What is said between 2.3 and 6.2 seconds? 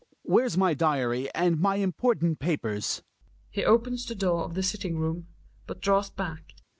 papers? {He opens the door of the sitting room, but draws